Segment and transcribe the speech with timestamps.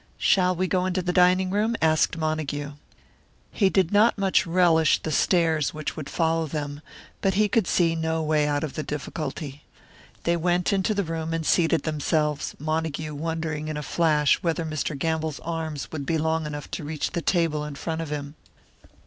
[0.17, 2.71] "Shall we go into the dining room?" asked Montague.
[3.51, 6.81] He did not much relish the stares which would follow them,
[7.21, 9.61] but he could see no way out of the difficulty.
[10.23, 14.97] They went into the room and seated themselves, Montague wondering in a flash whether Mr.
[14.97, 18.33] Gamble's arms would be long enough to reach to the table in front of him.